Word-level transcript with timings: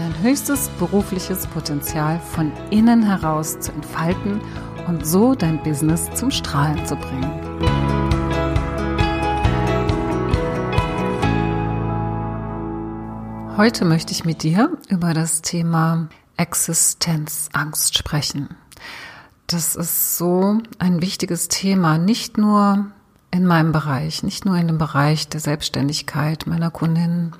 dein 0.00 0.22
höchstes 0.22 0.70
berufliches 0.78 1.46
Potenzial 1.46 2.18
von 2.20 2.50
innen 2.70 3.02
heraus 3.02 3.60
zu 3.60 3.70
entfalten 3.70 4.40
und 4.88 5.06
so 5.06 5.34
dein 5.34 5.62
Business 5.62 6.08
zum 6.14 6.30
Strahlen 6.30 6.86
zu 6.86 6.96
bringen. 6.96 7.30
Heute 13.58 13.84
möchte 13.84 14.12
ich 14.12 14.24
mit 14.24 14.42
dir 14.42 14.72
über 14.88 15.12
das 15.12 15.42
Thema 15.42 16.08
Existenzangst 16.38 17.98
sprechen. 17.98 18.56
Das 19.48 19.76
ist 19.76 20.16
so 20.16 20.62
ein 20.78 21.02
wichtiges 21.02 21.48
Thema, 21.48 21.98
nicht 21.98 22.38
nur 22.38 22.86
in 23.30 23.44
meinem 23.44 23.72
Bereich, 23.72 24.22
nicht 24.22 24.46
nur 24.46 24.56
in 24.56 24.66
dem 24.66 24.78
Bereich 24.78 25.28
der 25.28 25.40
Selbstständigkeit 25.40 26.46
meiner 26.46 26.70
Kundinnen, 26.70 27.34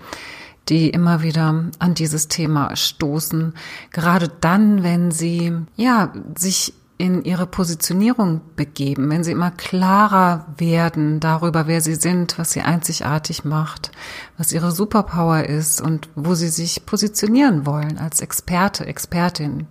die 0.70 0.88
immer 0.88 1.23
wieder 1.23 1.65
an 1.79 1.95
dieses 1.95 2.29
Thema 2.29 2.74
stoßen. 2.77 3.55
Gerade 3.91 4.30
dann, 4.41 4.83
wenn 4.83 5.11
sie, 5.11 5.52
ja, 5.77 6.12
sich 6.38 6.73
in 6.97 7.25
ihre 7.25 7.47
Positionierung 7.47 8.42
begeben, 8.56 9.11
wenn 9.11 9.25
sie 9.25 9.33
immer 9.33 9.50
klarer 9.50 10.47
werden 10.58 11.19
darüber, 11.19 11.67
wer 11.67 11.80
sie 11.80 11.95
sind, 11.95 12.39
was 12.39 12.53
sie 12.53 12.61
einzigartig 12.61 13.45
macht, 13.45 13.91
was 14.36 14.53
ihre 14.53 14.70
Superpower 14.70 15.45
ist 15.45 15.80
und 15.80 16.11
wo 16.14 16.34
sie 16.34 16.48
sich 16.48 16.84
positionieren 16.84 17.64
wollen 17.64 17.97
als 17.98 18.20
Experte, 18.20 18.84
Expertin 18.84 19.67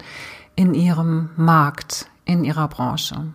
in 0.55 0.73
ihrem 0.73 1.29
Markt, 1.37 2.07
in 2.25 2.43
ihrer 2.43 2.67
Branche. 2.67 3.31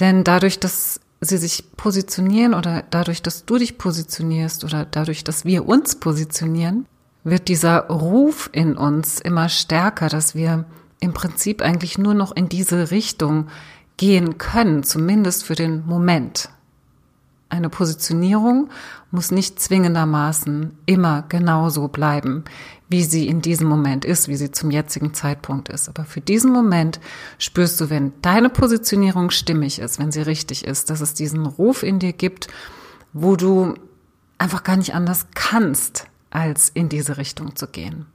Denn 0.00 0.22
dadurch, 0.22 0.60
dass 0.60 1.00
sie 1.24 1.38
sich 1.38 1.76
positionieren 1.76 2.54
oder 2.54 2.84
dadurch, 2.90 3.22
dass 3.22 3.44
du 3.44 3.58
dich 3.58 3.78
positionierst 3.78 4.64
oder 4.64 4.86
dadurch, 4.90 5.24
dass 5.24 5.44
wir 5.44 5.66
uns 5.66 5.96
positionieren, 5.96 6.86
wird 7.24 7.48
dieser 7.48 7.88
Ruf 7.88 8.50
in 8.52 8.76
uns 8.76 9.20
immer 9.20 9.48
stärker, 9.48 10.08
dass 10.08 10.34
wir 10.34 10.66
im 11.00 11.12
Prinzip 11.12 11.62
eigentlich 11.62 11.98
nur 11.98 12.14
noch 12.14 12.34
in 12.34 12.48
diese 12.48 12.90
Richtung 12.90 13.48
gehen 13.96 14.38
können, 14.38 14.82
zumindest 14.82 15.44
für 15.44 15.54
den 15.54 15.86
Moment. 15.86 16.50
Eine 17.48 17.68
Positionierung 17.68 18.70
muss 19.10 19.30
nicht 19.30 19.60
zwingendermaßen 19.60 20.76
immer 20.86 21.22
genauso 21.28 21.88
bleiben, 21.88 22.44
wie 22.88 23.02
sie 23.02 23.26
in 23.26 23.40
diesem 23.40 23.68
Moment 23.68 24.04
ist, 24.04 24.28
wie 24.28 24.36
sie 24.36 24.50
zum 24.50 24.70
jetzigen 24.70 25.14
Zeitpunkt 25.14 25.68
ist. 25.68 25.88
Aber 25.88 26.04
für 26.04 26.20
diesen 26.20 26.52
Moment 26.52 27.00
spürst 27.38 27.80
du, 27.80 27.90
wenn 27.90 28.12
deine 28.22 28.50
Positionierung 28.50 29.30
stimmig 29.30 29.78
ist, 29.78 29.98
wenn 29.98 30.12
sie 30.12 30.22
richtig 30.22 30.64
ist, 30.64 30.90
dass 30.90 31.00
es 31.00 31.14
diesen 31.14 31.46
Ruf 31.46 31.82
in 31.82 31.98
dir 31.98 32.12
gibt, 32.12 32.48
wo 33.12 33.36
du 33.36 33.74
einfach 34.38 34.62
gar 34.62 34.76
nicht 34.76 34.94
anders 34.94 35.26
kannst, 35.34 36.06
als 36.30 36.68
in 36.68 36.88
diese 36.88 37.16
Richtung 37.16 37.56
zu 37.56 37.68
gehen. 37.68 38.06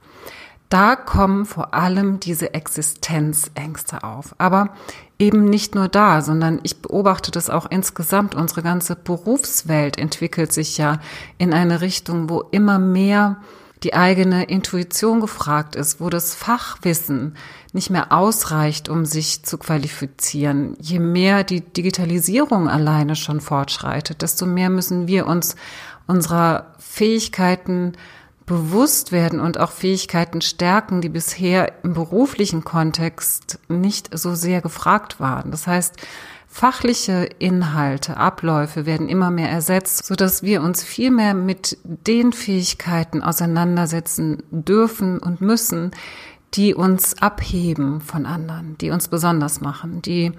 Da 0.68 0.94
kommen 0.94 1.46
vor 1.46 1.74
allem 1.74 2.20
diese 2.20 2.54
Existenzängste 2.54 4.04
auf. 4.04 4.36
Aber 4.38 4.70
eben 5.18 5.44
nicht 5.46 5.74
nur 5.74 5.88
da, 5.88 6.22
sondern 6.22 6.60
ich 6.62 6.80
beobachte 6.80 7.32
das 7.32 7.50
auch 7.50 7.68
insgesamt. 7.68 8.36
Unsere 8.36 8.62
ganze 8.62 8.94
Berufswelt 8.94 9.98
entwickelt 9.98 10.52
sich 10.52 10.78
ja 10.78 11.00
in 11.38 11.52
eine 11.52 11.80
Richtung, 11.80 12.30
wo 12.30 12.42
immer 12.52 12.78
mehr 12.78 13.38
die 13.82 13.94
eigene 13.94 14.44
Intuition 14.44 15.20
gefragt 15.20 15.74
ist, 15.74 16.00
wo 16.00 16.10
das 16.10 16.34
Fachwissen 16.34 17.36
nicht 17.72 17.90
mehr 17.90 18.12
ausreicht, 18.12 18.88
um 18.88 19.06
sich 19.06 19.42
zu 19.42 19.56
qualifizieren. 19.56 20.76
Je 20.80 20.98
mehr 20.98 21.44
die 21.44 21.62
Digitalisierung 21.62 22.68
alleine 22.68 23.16
schon 23.16 23.40
fortschreitet, 23.40 24.22
desto 24.22 24.44
mehr 24.44 24.70
müssen 24.70 25.06
wir 25.06 25.26
uns 25.26 25.56
unserer 26.06 26.74
Fähigkeiten 26.78 27.92
bewusst 28.44 29.12
werden 29.12 29.38
und 29.38 29.60
auch 29.60 29.70
Fähigkeiten 29.70 30.40
stärken, 30.40 31.00
die 31.00 31.08
bisher 31.08 31.84
im 31.84 31.94
beruflichen 31.94 32.64
Kontext 32.64 33.60
nicht 33.68 34.10
so 34.18 34.34
sehr 34.34 34.60
gefragt 34.60 35.20
waren. 35.20 35.52
Das 35.52 35.68
heißt, 35.68 35.94
fachliche 36.52 37.28
Inhalte, 37.38 38.16
Abläufe 38.16 38.84
werden 38.84 39.08
immer 39.08 39.30
mehr 39.30 39.48
ersetzt, 39.48 40.04
so 40.04 40.16
dass 40.16 40.42
wir 40.42 40.62
uns 40.62 40.82
viel 40.82 41.12
mehr 41.12 41.32
mit 41.32 41.78
den 41.84 42.32
Fähigkeiten 42.32 43.22
auseinandersetzen 43.22 44.42
dürfen 44.50 45.20
und 45.20 45.40
müssen, 45.40 45.92
die 46.54 46.74
uns 46.74 47.22
abheben 47.22 48.00
von 48.00 48.26
anderen, 48.26 48.76
die 48.78 48.90
uns 48.90 49.06
besonders 49.06 49.60
machen, 49.60 50.02
die 50.02 50.32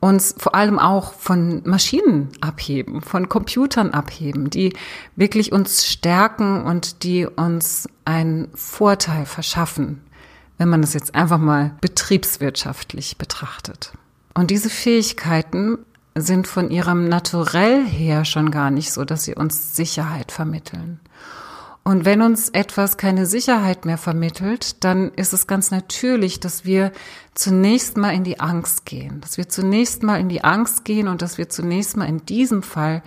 uns 0.00 0.34
vor 0.36 0.56
allem 0.56 0.80
auch 0.80 1.14
von 1.14 1.62
Maschinen 1.64 2.30
abheben, 2.40 3.00
von 3.00 3.28
Computern 3.28 3.92
abheben, 3.92 4.50
die 4.50 4.74
wirklich 5.14 5.52
uns 5.52 5.86
stärken 5.86 6.64
und 6.64 7.04
die 7.04 7.26
uns 7.26 7.88
einen 8.04 8.48
Vorteil 8.54 9.24
verschaffen, 9.24 10.02
wenn 10.58 10.68
man 10.68 10.82
es 10.82 10.94
jetzt 10.94 11.14
einfach 11.14 11.38
mal 11.38 11.76
betriebswirtschaftlich 11.80 13.16
betrachtet. 13.16 13.92
Und 14.34 14.50
diese 14.50 14.68
Fähigkeiten 14.70 15.78
sind 16.16 16.46
von 16.46 16.70
ihrem 16.70 17.08
Naturell 17.08 17.84
her 17.84 18.24
schon 18.24 18.50
gar 18.50 18.70
nicht 18.70 18.92
so, 18.92 19.04
dass 19.04 19.24
sie 19.24 19.34
uns 19.34 19.76
Sicherheit 19.76 20.32
vermitteln. 20.32 21.00
Und 21.84 22.06
wenn 22.06 22.22
uns 22.22 22.48
etwas 22.48 22.96
keine 22.96 23.26
Sicherheit 23.26 23.84
mehr 23.84 23.98
vermittelt, 23.98 24.82
dann 24.84 25.12
ist 25.12 25.34
es 25.34 25.46
ganz 25.46 25.70
natürlich, 25.70 26.40
dass 26.40 26.64
wir 26.64 26.92
zunächst 27.34 27.98
mal 27.98 28.14
in 28.14 28.24
die 28.24 28.40
Angst 28.40 28.86
gehen, 28.86 29.20
dass 29.20 29.36
wir 29.36 29.50
zunächst 29.50 30.02
mal 30.02 30.18
in 30.18 30.30
die 30.30 30.42
Angst 30.42 30.86
gehen 30.86 31.08
und 31.08 31.20
dass 31.20 31.36
wir 31.36 31.50
zunächst 31.50 31.96
mal 31.96 32.08
in 32.08 32.24
diesem 32.24 32.62
Fall 32.62 33.02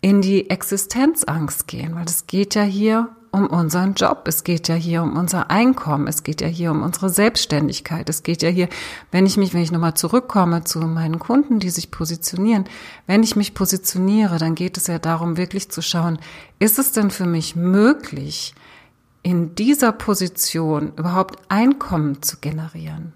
in 0.00 0.22
die 0.22 0.50
Existenzangst 0.50 1.68
gehen, 1.68 1.94
weil 1.94 2.06
es 2.06 2.26
geht 2.26 2.56
ja 2.56 2.62
hier 2.62 3.14
um 3.32 3.46
unseren 3.46 3.94
Job, 3.94 4.24
es 4.26 4.42
geht 4.42 4.68
ja 4.68 4.74
hier 4.74 5.02
um 5.02 5.16
unser 5.16 5.50
Einkommen, 5.50 6.08
es 6.08 6.22
geht 6.22 6.40
ja 6.40 6.48
hier 6.48 6.72
um 6.72 6.82
unsere 6.82 7.08
Selbstständigkeit, 7.08 8.08
es 8.08 8.22
geht 8.22 8.42
ja 8.42 8.48
hier, 8.48 8.68
wenn 9.12 9.26
ich 9.26 9.36
mich, 9.36 9.54
wenn 9.54 9.62
ich 9.62 9.70
nochmal 9.70 9.94
zurückkomme 9.94 10.64
zu 10.64 10.80
meinen 10.80 11.18
Kunden, 11.18 11.60
die 11.60 11.70
sich 11.70 11.90
positionieren, 11.90 12.64
wenn 13.06 13.22
ich 13.22 13.36
mich 13.36 13.54
positioniere, 13.54 14.38
dann 14.38 14.54
geht 14.54 14.76
es 14.76 14.88
ja 14.88 14.98
darum, 14.98 15.36
wirklich 15.36 15.70
zu 15.70 15.80
schauen, 15.80 16.18
ist 16.58 16.78
es 16.78 16.92
denn 16.92 17.10
für 17.10 17.26
mich 17.26 17.54
möglich, 17.54 18.54
in 19.22 19.54
dieser 19.54 19.92
Position 19.92 20.92
überhaupt 20.96 21.38
Einkommen 21.48 22.22
zu 22.22 22.38
generieren? 22.38 23.12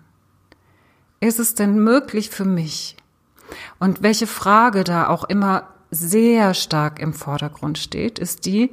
Ist 1.20 1.40
es 1.40 1.54
denn 1.54 1.82
möglich 1.82 2.30
für 2.30 2.44
mich? 2.44 2.96
Und 3.78 4.02
welche 4.02 4.26
Frage 4.26 4.84
da 4.84 5.08
auch 5.08 5.24
immer 5.24 5.68
sehr 5.90 6.54
stark 6.54 6.98
im 6.98 7.14
Vordergrund 7.14 7.78
steht, 7.78 8.18
ist 8.18 8.46
die, 8.46 8.70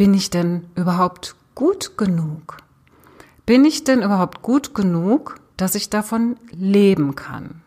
bin 0.00 0.14
ich 0.14 0.30
denn 0.30 0.64
überhaupt 0.76 1.36
gut 1.54 1.98
genug? 1.98 2.56
Bin 3.44 3.66
ich 3.66 3.84
denn 3.84 4.00
überhaupt 4.00 4.40
gut 4.40 4.74
genug, 4.74 5.38
dass 5.58 5.74
ich 5.74 5.90
davon 5.90 6.38
leben 6.52 7.16
kann? 7.16 7.60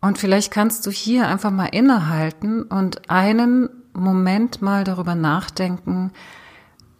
Und 0.00 0.16
vielleicht 0.16 0.50
kannst 0.50 0.86
du 0.86 0.90
hier 0.90 1.28
einfach 1.28 1.50
mal 1.50 1.66
innehalten 1.66 2.62
und 2.62 3.10
einen 3.10 3.68
Moment 3.92 4.62
mal 4.62 4.82
darüber 4.82 5.14
nachdenken, 5.14 6.10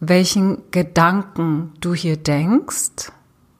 welchen 0.00 0.70
Gedanken 0.70 1.72
du 1.80 1.94
hier 1.94 2.18
denkst, 2.18 3.10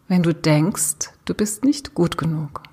wenn 0.09 0.23
du 0.23 0.35
denkst, 0.35 1.09
du 1.25 1.33
bist 1.33 1.65
nicht 1.65 1.95
gut 1.95 2.19
genug. 2.19 2.65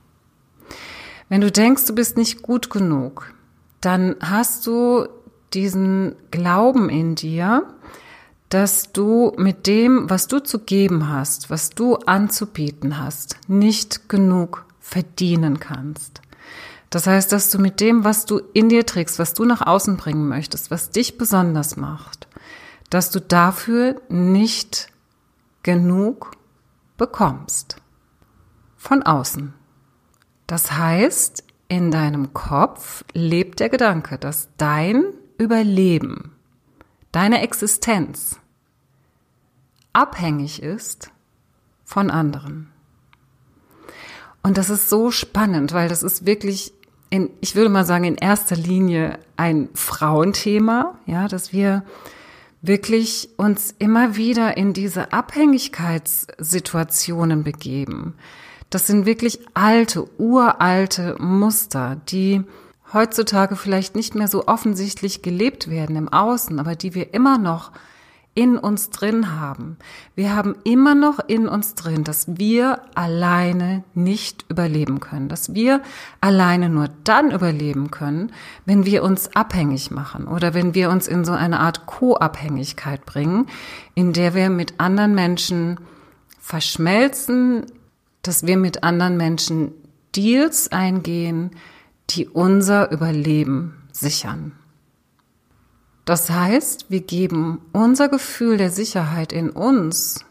Wenn 1.29 1.39
du 1.39 1.49
denkst, 1.49 1.85
du 1.85 1.95
bist 1.95 2.17
nicht 2.17 2.41
gut 2.41 2.69
genug, 2.69 3.33
dann 3.79 4.17
hast 4.19 4.67
du 4.67 5.07
diesen 5.53 6.15
Glauben 6.31 6.89
in 6.89 7.15
dir, 7.15 7.63
dass 8.49 8.91
du 8.91 9.33
mit 9.37 9.67
dem, 9.67 10.09
was 10.09 10.27
du 10.27 10.39
zu 10.39 10.59
geben 10.59 11.09
hast, 11.09 11.49
was 11.49 11.71
du 11.71 11.95
anzubieten 11.95 12.99
hast, 12.99 13.37
nicht 13.47 14.07
genug 14.09 14.65
verdienen 14.79 15.59
kannst. 15.59 16.21
Das 16.89 17.07
heißt, 17.07 17.31
dass 17.31 17.49
du 17.49 17.59
mit 17.59 17.81
dem, 17.81 18.03
was 18.03 18.25
du 18.25 18.39
in 18.53 18.69
dir 18.69 18.85
trägst, 18.85 19.19
was 19.19 19.33
du 19.33 19.45
nach 19.45 19.65
außen 19.65 19.97
bringen 19.97 20.27
möchtest, 20.27 20.71
was 20.71 20.91
dich 20.91 21.17
besonders 21.17 21.75
macht, 21.75 22.27
dass 22.89 23.09
du 23.09 23.19
dafür 23.19 24.01
nicht 24.07 24.89
genug 25.63 26.31
bekommst. 26.97 27.77
Von 28.77 29.01
außen. 29.01 29.53
Das 30.45 30.71
heißt, 30.71 31.43
in 31.67 31.89
deinem 31.89 32.33
Kopf 32.33 33.03
lebt 33.13 33.59
der 33.59 33.69
Gedanke, 33.69 34.19
dass 34.19 34.49
dein 34.57 35.03
Überleben 35.39 36.34
deine 37.15 37.41
Existenz 37.41 38.37
abhängig 39.93 40.61
ist 40.61 41.09
von 41.85 42.11
anderen. 42.11 42.69
Und 44.43 44.57
das 44.57 44.69
ist 44.69 44.89
so 44.89 45.11
spannend, 45.11 45.71
weil 45.71 45.87
das 45.87 46.03
ist 46.03 46.25
wirklich 46.25 46.73
in, 47.09 47.29
ich 47.39 47.55
würde 47.55 47.69
mal 47.69 47.85
sagen, 47.85 48.03
in 48.03 48.15
erster 48.15 48.57
Linie 48.57 49.17
ein 49.37 49.69
Frauenthema, 49.73 50.99
ja, 51.05 51.29
dass 51.29 51.53
wir 51.53 51.85
wirklich 52.61 53.29
uns 53.37 53.73
immer 53.79 54.17
wieder 54.17 54.57
in 54.57 54.73
diese 54.73 55.13
Abhängigkeitssituationen 55.13 57.43
begeben. 57.43 58.15
Das 58.69 58.87
sind 58.87 59.05
wirklich 59.05 59.39
alte, 59.53 60.05
uralte 60.19 61.15
Muster, 61.19 61.95
die 62.09 62.43
heutzutage 62.93 63.55
vielleicht 63.55 63.95
nicht 63.95 64.15
mehr 64.15 64.27
so 64.27 64.47
offensichtlich 64.47 65.21
gelebt 65.21 65.69
werden 65.69 65.95
im 65.95 66.09
Außen, 66.09 66.59
aber 66.59 66.75
die 66.75 66.95
wir 66.95 67.13
immer 67.13 67.37
noch 67.37 67.71
in 68.37 68.57
uns 68.57 68.89
drin 68.89 69.39
haben. 69.39 69.77
Wir 70.13 70.35
haben 70.35 70.55
immer 70.65 70.93
noch 70.93 71.19
in 71.25 71.47
uns 71.47 71.73
drin, 71.73 72.03
dass 72.03 72.37
wir 72.37 72.81
alleine 72.93 73.85
nicht 73.93 74.45
überleben 74.49 74.99
können, 74.99 75.29
dass 75.29 75.53
wir 75.53 75.81
alleine 76.19 76.67
nur 76.67 76.89
dann 77.05 77.31
überleben 77.31 77.91
können, 77.91 78.33
wenn 78.65 78.85
wir 78.85 79.03
uns 79.03 79.33
abhängig 79.35 79.89
machen 79.89 80.27
oder 80.27 80.53
wenn 80.53 80.75
wir 80.75 80.89
uns 80.89 81.07
in 81.07 81.23
so 81.23 81.31
eine 81.31 81.61
Art 81.61 81.85
Co-Abhängigkeit 81.85 83.05
bringen, 83.05 83.47
in 83.95 84.11
der 84.11 84.33
wir 84.35 84.49
mit 84.49 84.81
anderen 84.81 85.15
Menschen 85.15 85.79
verschmelzen, 86.37 87.65
dass 88.21 88.45
wir 88.45 88.57
mit 88.57 88.83
anderen 88.83 89.15
Menschen 89.15 89.71
Deals 90.13 90.73
eingehen, 90.73 91.51
die 92.09 92.27
unser 92.27 92.91
Überleben 92.91 93.83
sichern. 93.91 94.53
Das 96.05 96.29
heißt, 96.29 96.85
wir 96.89 97.01
geben 97.01 97.61
unser 97.71 98.09
Gefühl 98.09 98.57
der 98.57 98.69
Sicherheit 98.69 99.33
in 99.33 99.49
uns 99.49 100.23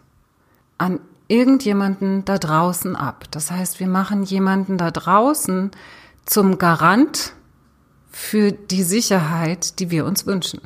an 0.78 1.00
irgendjemanden 1.26 2.24
da 2.24 2.38
draußen 2.38 2.94
ab. 2.94 3.24
Das 3.30 3.50
heißt, 3.50 3.80
wir 3.80 3.88
machen 3.88 4.22
jemanden 4.22 4.78
da 4.78 4.90
draußen 4.90 5.72
zum 6.24 6.58
Garant 6.58 7.32
für 8.10 8.52
die 8.52 8.84
Sicherheit, 8.84 9.80
die 9.80 9.90
wir 9.90 10.04
uns 10.04 10.26
wünschen. 10.26 10.60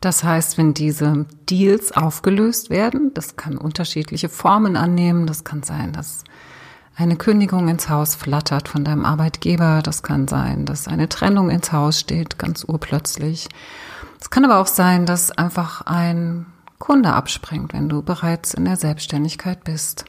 Das 0.00 0.22
heißt, 0.22 0.56
wenn 0.58 0.74
diese 0.74 1.26
Deals 1.50 1.92
aufgelöst 1.92 2.70
werden, 2.70 3.12
das 3.14 3.36
kann 3.36 3.58
unterschiedliche 3.58 4.28
Formen 4.28 4.76
annehmen. 4.76 5.26
Das 5.26 5.44
kann 5.44 5.62
sein, 5.62 5.92
dass 5.92 6.22
eine 6.98 7.16
Kündigung 7.16 7.68
ins 7.68 7.88
Haus 7.88 8.16
flattert 8.16 8.68
von 8.68 8.82
deinem 8.82 9.04
Arbeitgeber. 9.04 9.82
Das 9.84 10.02
kann 10.02 10.26
sein, 10.26 10.64
dass 10.64 10.88
eine 10.88 11.08
Trennung 11.08 11.48
ins 11.48 11.70
Haus 11.70 12.00
steht, 12.00 12.38
ganz 12.38 12.64
urplötzlich. 12.64 13.48
Es 14.20 14.30
kann 14.30 14.44
aber 14.44 14.58
auch 14.58 14.66
sein, 14.66 15.06
dass 15.06 15.30
einfach 15.30 15.82
ein 15.82 16.46
Kunde 16.80 17.12
abspringt, 17.12 17.72
wenn 17.72 17.88
du 17.88 18.02
bereits 18.02 18.52
in 18.52 18.64
der 18.64 18.76
Selbstständigkeit 18.76 19.62
bist. 19.62 20.06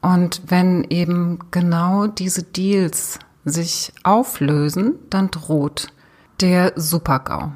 Und 0.00 0.42
wenn 0.46 0.84
eben 0.84 1.40
genau 1.50 2.06
diese 2.06 2.44
Deals 2.44 3.18
sich 3.44 3.92
auflösen, 4.04 4.94
dann 5.10 5.32
droht 5.32 5.88
der 6.40 6.72
Supergau. 6.76 7.52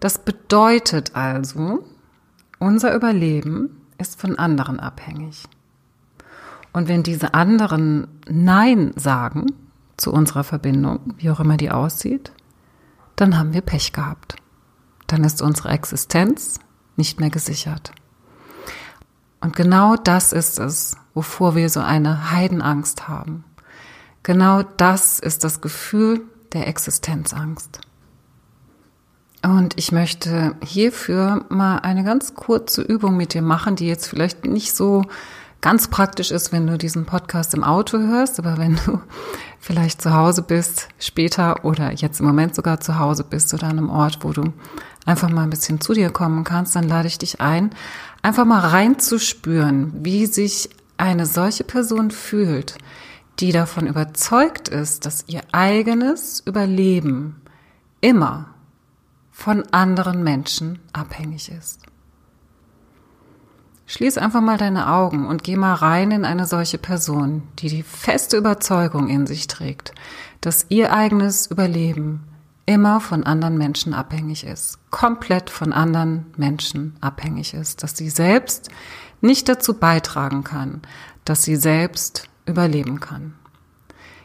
Das 0.00 0.18
bedeutet 0.18 1.14
also, 1.14 1.84
unser 2.58 2.94
Überleben 2.94 3.82
ist 3.98 4.18
von 4.18 4.38
anderen 4.38 4.80
abhängig. 4.80 5.44
Und 6.72 6.88
wenn 6.88 7.02
diese 7.02 7.34
anderen 7.34 8.08
Nein 8.28 8.92
sagen 8.96 9.46
zu 9.96 10.12
unserer 10.12 10.44
Verbindung, 10.44 11.14
wie 11.18 11.30
auch 11.30 11.40
immer 11.40 11.56
die 11.56 11.70
aussieht, 11.70 12.32
dann 13.16 13.38
haben 13.38 13.52
wir 13.52 13.60
Pech 13.60 13.92
gehabt 13.92 14.36
dann 15.12 15.24
ist 15.24 15.42
unsere 15.42 15.68
Existenz 15.68 16.58
nicht 16.96 17.20
mehr 17.20 17.28
gesichert. 17.28 17.92
Und 19.40 19.54
genau 19.54 19.96
das 19.96 20.32
ist 20.32 20.58
es, 20.58 20.96
wovor 21.12 21.54
wir 21.54 21.68
so 21.68 21.80
eine 21.80 22.30
Heidenangst 22.30 23.08
haben. 23.08 23.44
Genau 24.22 24.62
das 24.62 25.18
ist 25.18 25.44
das 25.44 25.60
Gefühl 25.60 26.22
der 26.54 26.66
Existenzangst. 26.66 27.80
Und 29.44 29.76
ich 29.76 29.92
möchte 29.92 30.54
hierfür 30.64 31.44
mal 31.50 31.78
eine 31.78 32.04
ganz 32.04 32.34
kurze 32.34 32.80
Übung 32.80 33.16
mit 33.16 33.34
dir 33.34 33.42
machen, 33.42 33.76
die 33.76 33.88
jetzt 33.88 34.06
vielleicht 34.06 34.46
nicht 34.46 34.74
so 34.74 35.02
ganz 35.62 35.88
praktisch 35.88 36.30
ist, 36.30 36.52
wenn 36.52 36.66
du 36.66 36.76
diesen 36.76 37.06
Podcast 37.06 37.54
im 37.54 37.64
Auto 37.64 37.98
hörst, 37.98 38.38
aber 38.38 38.58
wenn 38.58 38.76
du 38.84 39.00
vielleicht 39.58 40.02
zu 40.02 40.12
Hause 40.12 40.42
bist, 40.42 40.88
später 40.98 41.64
oder 41.64 41.92
jetzt 41.92 42.20
im 42.20 42.26
Moment 42.26 42.54
sogar 42.54 42.80
zu 42.80 42.98
Hause 42.98 43.24
bist 43.24 43.54
oder 43.54 43.68
an 43.68 43.78
einem 43.78 43.88
Ort, 43.88 44.18
wo 44.22 44.32
du 44.32 44.52
einfach 45.06 45.30
mal 45.30 45.44
ein 45.44 45.50
bisschen 45.50 45.80
zu 45.80 45.94
dir 45.94 46.10
kommen 46.10 46.44
kannst, 46.44 46.76
dann 46.76 46.88
lade 46.88 47.08
ich 47.08 47.16
dich 47.16 47.40
ein, 47.40 47.70
einfach 48.20 48.44
mal 48.44 48.60
reinzuspüren, 48.60 50.04
wie 50.04 50.26
sich 50.26 50.68
eine 50.98 51.26
solche 51.26 51.64
Person 51.64 52.10
fühlt, 52.10 52.76
die 53.38 53.52
davon 53.52 53.86
überzeugt 53.86 54.68
ist, 54.68 55.06
dass 55.06 55.24
ihr 55.28 55.42
eigenes 55.52 56.40
Überleben 56.44 57.40
immer 58.00 58.48
von 59.30 59.64
anderen 59.72 60.22
Menschen 60.22 60.80
abhängig 60.92 61.50
ist. 61.50 61.80
Schließ 63.92 64.16
einfach 64.16 64.40
mal 64.40 64.56
deine 64.56 64.88
Augen 64.88 65.26
und 65.26 65.44
geh 65.44 65.54
mal 65.54 65.74
rein 65.74 66.12
in 66.12 66.24
eine 66.24 66.46
solche 66.46 66.78
Person, 66.78 67.42
die 67.58 67.68
die 67.68 67.82
feste 67.82 68.38
Überzeugung 68.38 69.08
in 69.08 69.26
sich 69.26 69.48
trägt, 69.48 69.92
dass 70.40 70.64
ihr 70.70 70.94
eigenes 70.94 71.46
Überleben 71.48 72.24
immer 72.64 73.00
von 73.00 73.22
anderen 73.24 73.58
Menschen 73.58 73.92
abhängig 73.92 74.46
ist, 74.46 74.78
komplett 74.90 75.50
von 75.50 75.74
anderen 75.74 76.24
Menschen 76.38 76.96
abhängig 77.02 77.52
ist, 77.52 77.82
dass 77.82 77.94
sie 77.94 78.08
selbst 78.08 78.70
nicht 79.20 79.46
dazu 79.46 79.74
beitragen 79.74 80.42
kann, 80.42 80.80
dass 81.26 81.42
sie 81.42 81.56
selbst 81.56 82.30
überleben 82.46 82.98
kann. 82.98 83.34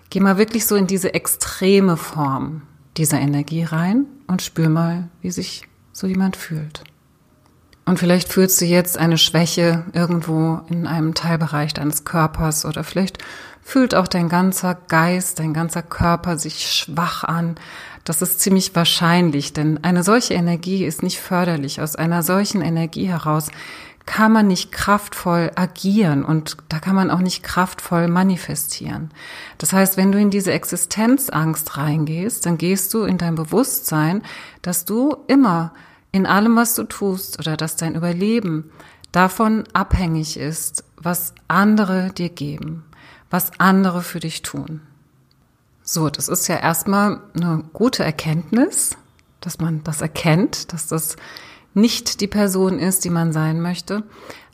Geh 0.09 0.21
mal 0.21 0.37
wirklich 0.37 0.65
so 0.65 0.77
in 0.77 0.87
diese 0.87 1.13
extreme 1.13 1.97
Form 1.97 2.61
dieser 2.95 3.19
Energie 3.19 3.63
rein 3.63 4.05
und 4.27 4.41
spür 4.41 4.69
mal, 4.69 5.09
wie 5.19 5.31
sich 5.31 5.67
so 5.91 6.07
jemand 6.07 6.37
fühlt. 6.37 6.85
Und 7.87 7.99
vielleicht 7.99 8.31
fühlst 8.31 8.59
du 8.59 8.65
jetzt 8.65 8.97
eine 8.97 9.17
Schwäche 9.17 9.85
irgendwo 9.93 10.59
in 10.69 10.85
einem 10.85 11.13
Teilbereich 11.13 11.73
deines 11.73 12.03
Körpers 12.03 12.65
oder 12.65 12.83
vielleicht 12.83 13.19
fühlt 13.63 13.95
auch 13.95 14.09
dein 14.09 14.27
ganzer 14.27 14.75
Geist, 14.75 15.39
dein 15.39 15.53
ganzer 15.53 15.83
Körper 15.83 16.37
sich 16.37 16.69
schwach 16.69 17.23
an, 17.23 17.55
das 18.03 18.21
ist 18.21 18.41
ziemlich 18.41 18.75
wahrscheinlich, 18.75 19.53
denn 19.53 19.83
eine 19.83 20.03
solche 20.03 20.33
Energie 20.33 20.83
ist 20.85 21.01
nicht 21.01 21.19
förderlich. 21.19 21.81
Aus 21.81 21.95
einer 21.95 22.23
solchen 22.23 22.61
Energie 22.61 23.07
heraus 23.07 23.51
kann 24.05 24.33
man 24.33 24.47
nicht 24.47 24.71
kraftvoll 24.73 25.51
agieren 25.55 26.25
und 26.25 26.57
da 26.67 26.79
kann 26.79 26.95
man 26.95 27.09
auch 27.09 27.19
nicht 27.19 27.41
kraftvoll 27.41 28.09
manifestieren. 28.09 29.11
Das 29.57 29.71
heißt, 29.71 29.95
wenn 29.95 30.11
du 30.11 30.19
in 30.19 30.29
diese 30.29 30.51
Existenzangst 30.51 31.77
reingehst, 31.77 32.45
dann 32.45 32.57
gehst 32.57 32.93
du 32.93 33.03
in 33.03 33.17
dein 33.17 33.35
Bewusstsein, 33.35 34.23
dass 34.61 34.83
du 34.83 35.15
immer 35.27 35.73
in 36.11 36.25
allem, 36.25 36.55
was 36.55 36.75
du 36.75 36.83
tust 36.83 37.39
oder 37.39 37.57
dass 37.57 37.75
dein 37.75 37.95
Überleben 37.95 38.71
davon 39.11 39.63
abhängig 39.73 40.37
ist, 40.37 40.83
was 40.97 41.33
andere 41.47 42.11
dir 42.11 42.29
geben, 42.29 42.85
was 43.29 43.59
andere 43.59 44.01
für 44.01 44.19
dich 44.19 44.41
tun. 44.41 44.81
So, 45.83 46.09
das 46.09 46.27
ist 46.27 46.47
ja 46.47 46.57
erstmal 46.57 47.21
eine 47.33 47.63
gute 47.73 48.03
Erkenntnis, 48.03 48.97
dass 49.39 49.59
man 49.59 49.83
das 49.83 50.01
erkennt, 50.01 50.73
dass 50.73 50.87
das 50.87 51.15
nicht 51.73 52.19
die 52.21 52.27
Person 52.27 52.79
ist, 52.79 53.05
die 53.05 53.09
man 53.09 53.31
sein 53.31 53.61
möchte. 53.61 54.03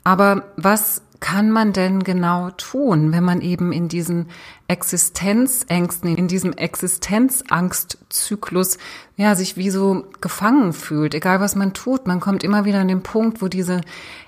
Aber 0.04 0.44
was 0.56 1.02
kann 1.24 1.50
man 1.50 1.72
denn 1.72 2.04
genau 2.04 2.50
tun, 2.50 3.10
wenn 3.12 3.24
man 3.24 3.40
eben 3.40 3.72
in 3.72 3.88
diesen 3.88 4.26
Existenzängsten, 4.68 6.14
in 6.14 6.28
diesem 6.28 6.52
Existenzangstzyklus, 6.52 8.76
ja, 9.16 9.34
sich 9.34 9.56
wie 9.56 9.70
so 9.70 10.04
gefangen 10.20 10.74
fühlt, 10.74 11.14
egal 11.14 11.40
was 11.40 11.56
man 11.56 11.72
tut, 11.72 12.06
man 12.06 12.20
kommt 12.20 12.44
immer 12.44 12.66
wieder 12.66 12.80
an 12.80 12.88
den 12.88 13.02
Punkt, 13.02 13.40
wo 13.40 13.48
diese 13.48 13.80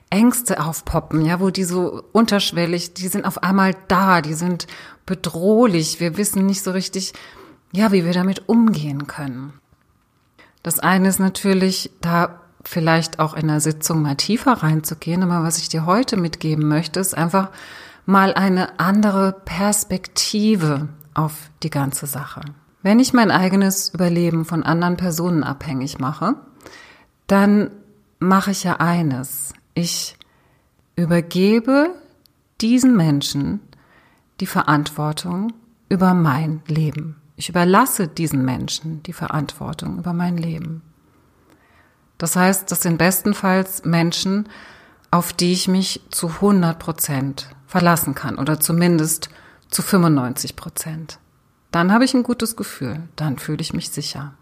Ängste 0.09 0.65
aufpoppen, 0.65 1.27
ja, 1.27 1.39
wo 1.39 1.51
die 1.51 1.65
so 1.65 2.03
unterschwellig, 2.13 2.95
die 2.95 3.09
sind 3.09 3.27
auf 3.27 3.43
einmal 3.43 3.77
da, 3.89 4.23
die 4.23 4.33
sind 4.33 4.67
bedrohlich. 5.05 6.01
Wir 6.01 6.17
wissen 6.17 6.47
nicht 6.47 6.63
so 6.63 6.71
richtig, 6.71 7.13
ja, 7.73 7.93
wie 7.93 8.07
wir 8.07 8.15
damit 8.15 8.49
umgehen 8.49 9.07
können. 9.07 9.53
Das 10.63 10.79
eine 10.79 11.09
ist 11.09 11.21
natürlich, 11.21 11.91
da 12.01 12.41
vielleicht 12.69 13.19
auch 13.19 13.35
in 13.35 13.49
der 13.49 13.61
Sitzung 13.61 14.03
mal 14.03 14.17
tiefer 14.17 14.53
reinzugehen, 14.53 15.23
aber 15.23 15.43
was 15.43 15.59
ich 15.59 15.69
dir 15.69 15.87
heute 15.87 16.17
mitgeben 16.17 16.67
möchte, 16.69 17.01
ist 17.01 17.17
einfach 17.17 17.51
mal 18.07 18.35
eine 18.35 18.79
andere 18.79 19.33
Perspektive 19.45 20.89
auf 21.15 21.51
die 21.63 21.71
ganze 21.71 22.07
Sache. 22.07 22.43
Wenn 22.83 23.01
ich 23.01 23.13
mein 23.13 23.31
eigenes 23.31 23.89
Überleben 23.89 24.45
von 24.45 24.63
anderen 24.63 24.97
Personen 24.97 25.43
abhängig 25.43 25.99
mache, 25.99 26.35
dann 27.27 27.71
mache 28.19 28.53
ich 28.53 28.65
ja 28.65 28.77
eines. 28.77 29.53
Ich 29.75 30.17
übergebe 30.95 31.91
diesen 32.61 32.97
Menschen 32.97 33.61
die 34.41 34.47
Verantwortung 34.47 35.53
über 35.89 36.15
mein 36.15 36.63
Leben. 36.67 37.17
Ich 37.37 37.49
überlasse 37.49 38.09
diesen 38.09 38.45
Menschen 38.45 39.03
die 39.03 39.13
Verantwortung 39.13 39.99
über 39.99 40.13
mein 40.13 40.37
Leben. 40.37 40.83
Das 42.19 42.37
heißt, 42.37 42.71
das 42.71 42.81
sind 42.81 42.99
bestenfalls 42.99 43.85
Menschen, 43.85 44.49
auf 45.11 45.33
die 45.33 45.53
ich 45.53 45.69
mich 45.69 46.01
zu 46.11 46.29
100 46.29 46.79
Prozent 46.79 47.49
verlassen 47.67 48.15
kann 48.15 48.39
oder 48.39 48.61
zumindest 48.61 49.29
zu 49.71 49.83
95 49.83 50.57
Prozent. 50.57 51.19
Dann 51.71 51.93
habe 51.93 52.05
ich 52.05 52.15
ein 52.15 52.23
gutes 52.23 52.57
Gefühl, 52.57 53.03
dann 53.17 53.39
fühle 53.39 53.61
ich 53.61 53.73
mich 53.73 53.91
sicher. 53.91 54.35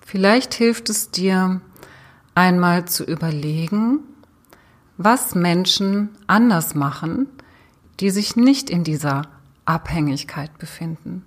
Vielleicht 0.00 0.54
hilft 0.54 0.88
es 0.90 1.10
dir, 1.10 1.60
einmal 2.34 2.84
zu 2.84 3.02
überlegen, 3.04 3.98
was 4.96 5.34
Menschen 5.34 6.10
anders 6.28 6.74
machen, 6.76 7.26
die 7.98 8.10
sich 8.10 8.36
nicht 8.36 8.70
in 8.70 8.84
dieser 8.84 9.22
Abhängigkeit 9.64 10.56
befinden, 10.58 11.24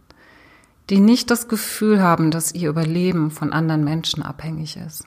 die 0.90 1.00
nicht 1.00 1.30
das 1.30 1.50
Gefühl 1.50 2.02
haben, 2.02 2.32
dass 2.32 2.54
ihr 2.54 2.70
Überleben 2.70 3.30
von 3.30 3.52
anderen 3.52 3.84
Menschen 3.84 4.24
abhängig 4.24 4.78
ist. 4.78 5.06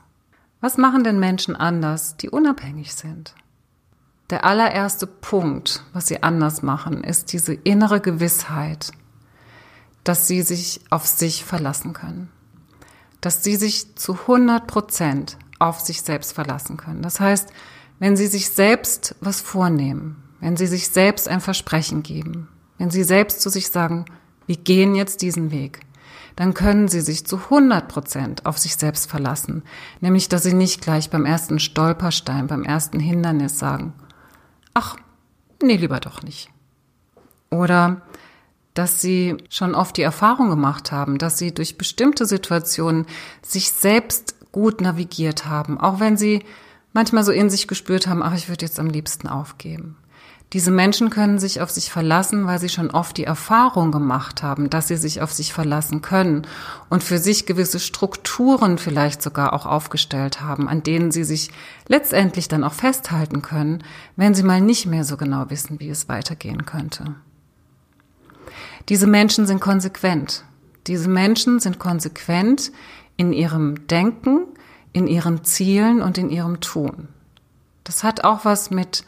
Was 0.64 0.78
machen 0.78 1.04
denn 1.04 1.18
Menschen 1.18 1.56
anders, 1.56 2.16
die 2.16 2.30
unabhängig 2.30 2.94
sind? 2.94 3.35
Der 4.30 4.47
allererste 4.47 5.06
Punkt, 5.06 5.85
was 5.92 6.06
sie 6.06 6.23
anders 6.23 6.62
machen, 6.62 7.04
ist 7.04 7.35
diese 7.35 7.52
innere 7.52 8.00
Gewissheit, 8.00 8.90
dass 10.04 10.26
sie 10.26 10.40
sich 10.40 10.80
auf 10.88 11.04
sich 11.04 11.44
verlassen 11.44 11.92
können. 11.92 12.30
Dass 13.21 13.44
sie 13.44 13.56
sich 13.56 13.94
zu 13.97 14.14
100 14.14 14.66
Prozent 14.66 15.37
auf 15.59 15.80
sich 15.80 16.00
selbst 16.00 16.33
verlassen 16.33 16.78
können. 16.78 17.02
Das 17.02 17.21
heißt, 17.21 17.50
wenn 17.99 18.16
sie 18.16 18.28
sich 18.28 18.49
selbst 18.49 19.16
was 19.21 19.42
vornehmen, 19.42 20.16
wenn 20.40 20.56
sie 20.56 20.66
sich 20.66 20.88
selbst 20.88 21.28
ein 21.28 21.42
Versprechen 21.42 22.02
geben, 22.02 22.49
wenn 22.78 22.88
sie 22.88 23.04
selbst 23.04 23.42
zu 23.42 23.50
sich 23.50 23.68
sagen, 23.68 24.06
wir 24.47 24.56
gehen 24.56 24.94
jetzt 24.94 25.21
diesen 25.21 25.50
Weg, 25.50 25.84
dann 26.37 26.55
können 26.55 26.88
sie 26.88 27.00
sich 27.00 27.26
zu 27.26 27.37
100 27.37 27.88
Prozent 27.88 28.47
auf 28.47 28.59
sich 28.59 28.76
selbst 28.76 29.09
verlassen. 29.09 29.62
Nämlich, 30.00 30.29
dass 30.29 30.43
sie 30.43 30.55
nicht 30.55 30.81
gleich 30.83 31.11
beim 31.11 31.26
ersten 31.26 31.59
Stolperstein, 31.59 32.47
beim 32.47 32.64
ersten 32.64 32.99
Hindernis 32.99 33.59
sagen, 33.59 33.93
ach, 34.75 34.97
nee, 35.62 35.76
lieber 35.76 36.00
doch 36.00 36.23
nicht. 36.23 36.50
Oder 37.50 38.03
dass 38.75 39.00
sie 39.00 39.37
schon 39.49 39.76
oft 39.76 39.97
die 39.97 40.03
Erfahrung 40.03 40.50
gemacht 40.50 40.91
haben, 40.91 41.19
dass 41.19 41.38
sie 41.38 41.55
durch 41.55 41.79
bestimmte 41.79 42.26
Situationen 42.26 43.07
sich 43.41 43.71
selbst 43.71 44.35
gut 44.50 44.81
navigiert 44.81 45.47
haben, 45.47 45.79
auch 45.79 46.00
wenn 46.00 46.17
sie 46.17 46.43
manchmal 46.93 47.25
so 47.25 47.33
in 47.33 47.50
sich 47.50 47.69
gespürt 47.69 48.07
haben, 48.09 48.23
ach, 48.23 48.35
ich 48.35 48.49
würde 48.49 48.64
jetzt 48.64 48.81
am 48.81 48.88
liebsten 48.88 49.29
aufgeben. 49.29 49.97
Diese 50.54 50.70
Menschen 50.70 51.11
können 51.11 51.40
sich 51.40 51.61
auf 51.61 51.70
sich 51.70 51.90
verlassen, 51.90 52.46
weil 52.46 52.61
sie 52.61 52.68
schon 52.68 52.92
oft 52.92 53.16
die 53.16 53.25
Erfahrung 53.25 53.90
gemacht 53.90 54.44
haben, 54.44 54.70
dass 54.70 54.87
sie 54.87 54.96
sich 54.96 55.20
auf 55.20 55.32
sich 55.32 55.52
verlassen 55.52 56.00
können 56.00 56.46
und 56.88 57.02
für 57.02 57.18
sich 57.18 57.44
gewisse 57.44 57.80
Strukturen 57.80 58.78
vielleicht 58.78 59.20
sogar 59.20 59.52
auch 59.52 59.66
aufgestellt 59.66 60.42
haben, 60.42 60.68
an 60.68 60.84
denen 60.84 61.11
sie 61.11 61.25
sich 61.25 61.50
letztendlich 61.88 62.46
dann 62.46 62.62
auch 62.62 62.73
festhalten 62.73 63.42
können, 63.42 63.82
wenn 64.14 64.32
sie 64.32 64.44
mal 64.44 64.61
nicht 64.61 64.87
mehr 64.87 65.02
so 65.02 65.16
genau 65.16 65.50
wissen, 65.50 65.80
wie 65.80 65.88
es 65.88 66.08
weitergehen 66.08 66.64
könnte. 66.64 67.16
Diese 68.88 69.08
Menschen 69.08 69.49
sind 69.49 69.61
konsequent. 69.61 70.44
Diese 70.87 71.08
Menschen 71.08 71.58
sind 71.58 71.80
konsequent 71.80 72.70
in 73.16 73.32
ihrem 73.32 73.88
Denken, 73.88 74.46
in 74.92 75.08
ihren 75.08 75.42
Zielen 75.42 76.00
und 76.00 76.16
in 76.16 76.30
ihrem 76.30 76.61
Tun. 76.61 77.08
Das 77.82 78.04
hat 78.04 78.23
auch 78.23 78.44
was 78.44 78.70
mit 78.70 79.04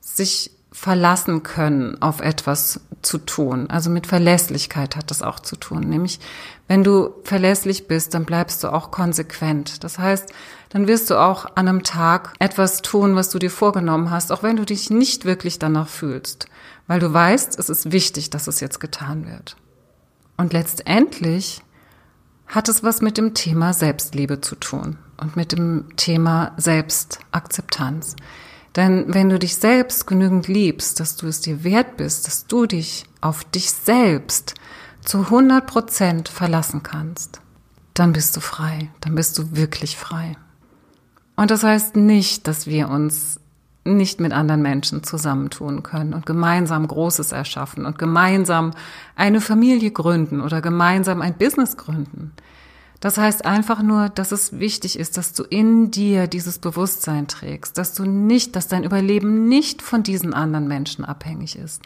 sich 0.00 0.50
verlassen 0.72 1.42
können 1.42 2.00
auf 2.00 2.20
etwas 2.20 2.80
zu 3.02 3.18
tun. 3.18 3.68
Also 3.70 3.90
mit 3.90 4.06
Verlässlichkeit 4.06 4.96
hat 4.96 5.10
das 5.10 5.22
auch 5.22 5.40
zu 5.40 5.56
tun. 5.56 5.80
Nämlich, 5.80 6.20
wenn 6.68 6.84
du 6.84 7.14
verlässlich 7.24 7.88
bist, 7.88 8.14
dann 8.14 8.24
bleibst 8.24 8.62
du 8.62 8.72
auch 8.72 8.90
konsequent. 8.90 9.82
Das 9.82 9.98
heißt, 9.98 10.32
dann 10.68 10.86
wirst 10.86 11.10
du 11.10 11.20
auch 11.20 11.46
an 11.56 11.68
einem 11.68 11.82
Tag 11.82 12.34
etwas 12.38 12.82
tun, 12.82 13.16
was 13.16 13.30
du 13.30 13.38
dir 13.38 13.50
vorgenommen 13.50 14.10
hast, 14.10 14.30
auch 14.30 14.42
wenn 14.42 14.56
du 14.56 14.64
dich 14.64 14.90
nicht 14.90 15.24
wirklich 15.24 15.58
danach 15.58 15.88
fühlst. 15.88 16.46
Weil 16.86 17.00
du 17.00 17.12
weißt, 17.12 17.58
es 17.58 17.68
ist 17.68 17.90
wichtig, 17.90 18.30
dass 18.30 18.46
es 18.46 18.60
jetzt 18.60 18.78
getan 18.78 19.26
wird. 19.26 19.56
Und 20.36 20.52
letztendlich 20.52 21.62
hat 22.46 22.68
es 22.68 22.82
was 22.82 23.00
mit 23.00 23.18
dem 23.18 23.34
Thema 23.34 23.72
Selbstliebe 23.72 24.40
zu 24.40 24.54
tun 24.54 24.98
und 25.16 25.36
mit 25.36 25.52
dem 25.52 25.96
Thema 25.96 26.52
Selbstakzeptanz. 26.56 28.16
Denn 28.76 29.12
wenn 29.12 29.28
du 29.28 29.38
dich 29.38 29.56
selbst 29.56 30.06
genügend 30.06 30.46
liebst, 30.46 31.00
dass 31.00 31.16
du 31.16 31.26
es 31.26 31.40
dir 31.40 31.64
wert 31.64 31.96
bist, 31.96 32.26
dass 32.26 32.46
du 32.46 32.66
dich 32.66 33.04
auf 33.20 33.44
dich 33.44 33.70
selbst 33.70 34.54
zu 35.04 35.18
100 35.18 35.66
Prozent 35.66 36.28
verlassen 36.28 36.82
kannst, 36.82 37.40
dann 37.94 38.12
bist 38.12 38.36
du 38.36 38.40
frei, 38.40 38.90
dann 39.00 39.14
bist 39.14 39.36
du 39.38 39.56
wirklich 39.56 39.96
frei. 39.96 40.36
Und 41.36 41.50
das 41.50 41.64
heißt 41.64 41.96
nicht, 41.96 42.46
dass 42.46 42.66
wir 42.66 42.88
uns 42.88 43.40
nicht 43.84 44.20
mit 44.20 44.32
anderen 44.32 44.62
Menschen 44.62 45.02
zusammentun 45.02 45.82
können 45.82 46.12
und 46.12 46.26
gemeinsam 46.26 46.86
Großes 46.86 47.32
erschaffen 47.32 47.86
und 47.86 47.98
gemeinsam 47.98 48.72
eine 49.16 49.40
Familie 49.40 49.90
gründen 49.90 50.40
oder 50.40 50.60
gemeinsam 50.60 51.22
ein 51.22 51.36
Business 51.36 51.76
gründen. 51.76 52.32
Das 53.00 53.16
heißt 53.16 53.46
einfach 53.46 53.82
nur, 53.82 54.10
dass 54.10 54.30
es 54.30 54.58
wichtig 54.58 54.98
ist, 54.98 55.16
dass 55.16 55.32
du 55.32 55.42
in 55.44 55.90
dir 55.90 56.26
dieses 56.26 56.58
Bewusstsein 56.58 57.26
trägst, 57.28 57.78
dass 57.78 57.94
du 57.94 58.04
nicht, 58.04 58.54
dass 58.56 58.68
dein 58.68 58.84
Überleben 58.84 59.48
nicht 59.48 59.80
von 59.80 60.02
diesen 60.02 60.34
anderen 60.34 60.68
Menschen 60.68 61.06
abhängig 61.06 61.56
ist, 61.56 61.80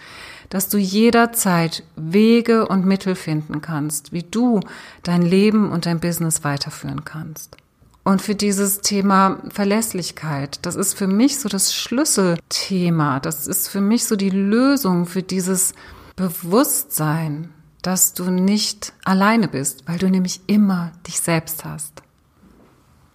dass 0.50 0.68
du 0.68 0.76
jederzeit 0.76 1.84
Wege 1.94 2.66
und 2.66 2.84
Mittel 2.84 3.14
finden 3.14 3.60
kannst, 3.60 4.12
wie 4.12 4.24
du 4.24 4.58
dein 5.04 5.22
Leben 5.22 5.70
und 5.70 5.86
dein 5.86 6.00
Business 6.00 6.42
weiterführen 6.42 7.04
kannst. 7.04 7.56
Und 8.02 8.20
für 8.20 8.34
dieses 8.34 8.80
Thema 8.80 9.38
Verlässlichkeit, 9.48 10.58
das 10.62 10.74
ist 10.74 10.94
für 10.94 11.06
mich 11.06 11.38
so 11.38 11.48
das 11.48 11.74
Schlüsselthema, 11.74 13.18
das 13.20 13.46
ist 13.46 13.68
für 13.68 13.80
mich 13.80 14.04
so 14.04 14.16
die 14.16 14.30
Lösung 14.30 15.06
für 15.06 15.22
dieses 15.22 15.72
Bewusstsein, 16.14 17.50
dass 17.86 18.14
du 18.14 18.30
nicht 18.30 18.94
alleine 19.04 19.46
bist, 19.46 19.84
weil 19.86 19.98
du 19.98 20.08
nämlich 20.08 20.40
immer 20.46 20.92
dich 21.06 21.20
selbst 21.20 21.64
hast. 21.64 22.02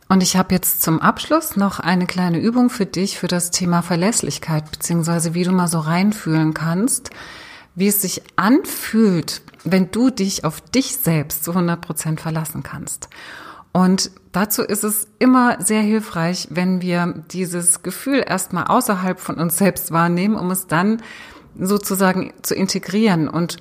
Und 0.08 0.24
ich 0.24 0.38
habe 0.38 0.54
jetzt 0.56 0.82
zum 0.82 1.02
Abschluss 1.02 1.56
noch 1.56 1.80
eine 1.80 2.06
kleine 2.06 2.40
Übung 2.40 2.70
für 2.70 2.86
dich 2.86 3.18
für 3.18 3.28
das 3.28 3.52
Thema 3.52 3.82
Verlässlichkeit, 3.82 4.72
beziehungsweise 4.72 5.34
wie 5.34 5.44
du 5.44 5.52
mal 5.52 5.68
so 5.68 5.80
reinfühlen 5.80 6.54
kannst, 6.54 7.10
wie 7.76 7.88
es 7.88 8.02
sich 8.02 8.24
anfühlt, 8.36 9.42
wenn 9.64 9.92
du 9.92 10.10
dich 10.10 10.46
auf 10.46 10.62
dich 10.62 10.98
selbst 10.98 11.44
zu 11.44 11.52
100 11.52 11.82
Prozent 11.82 12.22
verlassen 12.22 12.64
kannst. 12.64 13.10
Und 13.72 14.12
dazu 14.32 14.64
ist 14.64 14.84
es 14.84 15.08
immer 15.20 15.62
sehr 15.62 15.82
hilfreich, 15.82 16.48
wenn 16.52 16.82
wir 16.82 17.24
dieses 17.32 17.84
Gefühl 17.84 18.24
erstmal 18.26 18.66
außerhalb 18.66 19.20
von 19.20 19.36
uns 19.36 19.58
selbst 19.58 19.92
wahrnehmen, 19.92 20.36
um 20.36 20.52
es 20.52 20.68
dann 20.68 21.02
sozusagen 21.60 22.34
zu 22.42 22.56
integrieren 22.56 23.28
und 23.28 23.58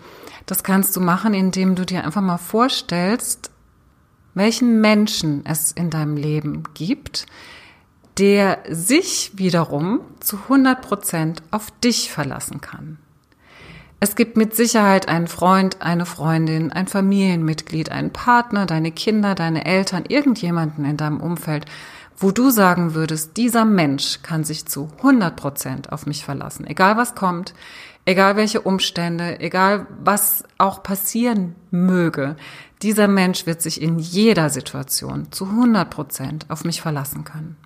das 0.46 0.62
kannst 0.62 0.96
du 0.96 1.00
machen, 1.00 1.34
indem 1.34 1.74
du 1.74 1.84
dir 1.84 2.04
einfach 2.04 2.22
mal 2.22 2.38
vorstellst, 2.38 3.50
welchen 4.34 4.80
Menschen 4.80 5.44
es 5.44 5.72
in 5.72 5.90
deinem 5.90 6.16
Leben 6.16 6.62
gibt, 6.74 7.26
der 8.18 8.60
sich 8.68 9.32
wiederum 9.34 10.00
zu 10.20 10.36
100 10.36 10.80
Prozent 10.80 11.42
auf 11.50 11.70
dich 11.82 12.10
verlassen 12.10 12.60
kann. 12.60 12.98
Es 14.00 14.14
gibt 14.14 14.36
mit 14.36 14.54
Sicherheit 14.54 15.08
einen 15.08 15.26
Freund, 15.26 15.82
eine 15.82 16.06
Freundin, 16.06 16.72
ein 16.72 16.86
Familienmitglied, 16.86 17.90
einen 17.90 18.12
Partner, 18.12 18.64
deine 18.64 18.92
Kinder, 18.92 19.34
deine 19.34 19.64
Eltern, 19.64 20.04
irgendjemanden 20.06 20.84
in 20.84 20.96
deinem 20.96 21.20
Umfeld, 21.20 21.66
wo 22.16 22.30
du 22.30 22.50
sagen 22.50 22.94
würdest, 22.94 23.36
dieser 23.36 23.64
Mensch 23.64 24.20
kann 24.22 24.44
sich 24.44 24.66
zu 24.66 24.88
100 24.98 25.36
Prozent 25.36 25.92
auf 25.92 26.06
mich 26.06 26.24
verlassen. 26.24 26.66
Egal 26.66 26.96
was 26.96 27.14
kommt, 27.14 27.54
egal 28.08 28.36
welche 28.36 28.62
Umstände, 28.62 29.38
egal 29.38 29.86
was 30.02 30.42
auch 30.56 30.82
passieren 30.82 31.54
möge, 31.70 32.36
dieser 32.80 33.06
Mensch 33.06 33.44
wird 33.44 33.60
sich 33.60 33.82
in 33.82 33.98
jeder 33.98 34.48
Situation 34.48 35.30
zu 35.30 35.44
100 35.44 35.90
Prozent 35.90 36.46
auf 36.48 36.64
mich 36.64 36.80
verlassen 36.80 37.24
können. 37.24 37.58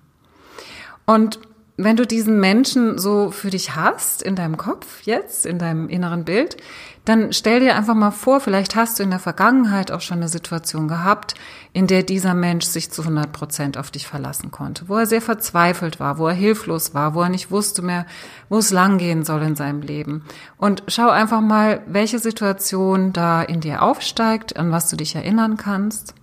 Und 1.05 1.39
wenn 1.75 1.95
du 1.95 2.05
diesen 2.05 2.39
Menschen 2.39 2.99
so 2.99 3.31
für 3.31 3.49
dich 3.49 3.75
hast, 3.75 4.21
in 4.21 4.35
deinem 4.35 4.57
Kopf 4.57 5.01
jetzt, 5.03 5.47
in 5.47 5.57
deinem 5.57 5.89
inneren 5.89 6.23
Bild, 6.23 6.55
dann 7.03 7.33
stell 7.33 7.59
dir 7.59 7.75
einfach 7.75 7.95
mal 7.95 8.11
vor, 8.11 8.39
vielleicht 8.39 8.75
hast 8.75 8.99
du 8.99 9.03
in 9.03 9.09
der 9.09 9.19
Vergangenheit 9.19 9.91
auch 9.91 9.99
schon 9.99 10.17
eine 10.17 10.29
Situation 10.29 10.87
gehabt, 10.87 11.33
in 11.73 11.87
der 11.87 12.03
dieser 12.03 12.35
Mensch 12.35 12.65
sich 12.65 12.91
zu 12.91 13.01
100 13.01 13.31
Prozent 13.31 13.77
auf 13.77 13.89
dich 13.89 14.07
verlassen 14.07 14.51
konnte, 14.51 14.87
wo 14.87 14.97
er 14.97 15.07
sehr 15.07 15.21
verzweifelt 15.21 15.99
war, 15.99 16.19
wo 16.19 16.27
er 16.27 16.35
hilflos 16.35 16.93
war, 16.93 17.15
wo 17.15 17.23
er 17.23 17.29
nicht 17.29 17.49
wusste 17.49 17.81
mehr, 17.81 18.05
wo 18.49 18.59
es 18.59 18.71
langgehen 18.71 19.25
soll 19.25 19.41
in 19.41 19.55
seinem 19.55 19.81
Leben. 19.81 20.23
Und 20.57 20.83
schau 20.87 21.09
einfach 21.09 21.41
mal, 21.41 21.81
welche 21.87 22.19
Situation 22.19 23.13
da 23.13 23.41
in 23.41 23.61
dir 23.61 23.81
aufsteigt, 23.81 24.55
an 24.57 24.71
was 24.71 24.89
du 24.89 24.95
dich 24.95 25.15
erinnern 25.15 25.57
kannst. 25.57 26.13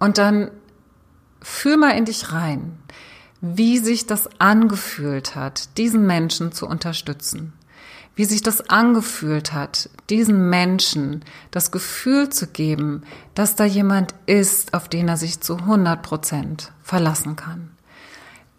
Und 0.00 0.18
dann 0.18 0.50
fühl 1.40 1.76
mal 1.76 1.96
in 1.96 2.04
dich 2.04 2.32
rein 2.32 2.80
wie 3.40 3.78
sich 3.78 4.06
das 4.06 4.28
angefühlt 4.38 5.34
hat, 5.34 5.76
diesen 5.78 6.06
Menschen 6.06 6.52
zu 6.52 6.66
unterstützen. 6.66 7.54
Wie 8.14 8.24
sich 8.24 8.42
das 8.42 8.68
angefühlt 8.68 9.54
hat, 9.54 9.88
diesen 10.10 10.50
Menschen 10.50 11.24
das 11.50 11.70
Gefühl 11.70 12.28
zu 12.28 12.48
geben, 12.48 13.02
dass 13.34 13.56
da 13.56 13.64
jemand 13.64 14.14
ist, 14.26 14.74
auf 14.74 14.88
den 14.88 15.08
er 15.08 15.16
sich 15.16 15.40
zu 15.40 15.56
100 15.56 16.02
Prozent 16.02 16.72
verlassen 16.82 17.36
kann. 17.36 17.70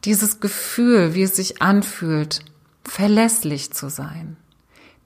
Dieses 0.04 0.40
Gefühl, 0.40 1.14
wie 1.14 1.24
es 1.24 1.36
sich 1.36 1.62
anfühlt, 1.62 2.40
verlässlich 2.84 3.72
zu 3.72 3.90
sein. 3.90 4.38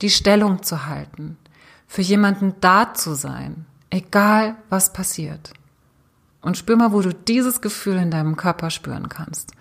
die 0.02 0.10
Stellung 0.10 0.62
zu 0.62 0.84
halten, 0.84 1.38
für 1.86 2.02
jemanden 2.02 2.54
da 2.60 2.92
zu 2.92 3.14
sein, 3.14 3.64
egal 3.88 4.56
was 4.68 4.92
passiert. 4.92 5.54
Und 6.42 6.58
spür 6.58 6.76
mal, 6.76 6.92
wo 6.92 7.00
du 7.00 7.14
dieses 7.14 7.62
Gefühl 7.62 7.96
in 7.96 8.10
deinem 8.10 8.36
Körper 8.36 8.68
spüren 8.68 9.08
kannst 9.08 9.52